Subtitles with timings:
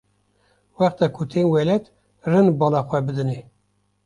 [0.77, 1.83] wexta ku tên welêt
[2.31, 3.39] rind bala xwe bidinê.